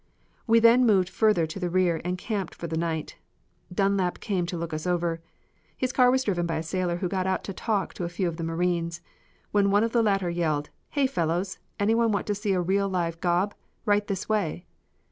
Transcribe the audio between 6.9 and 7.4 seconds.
who got